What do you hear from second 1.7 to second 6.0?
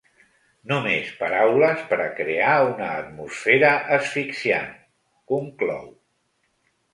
per a crear una atmosfera asfixiant, conclou.